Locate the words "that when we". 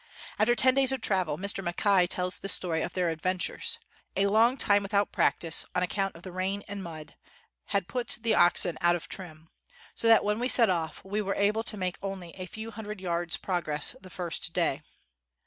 10.07-10.49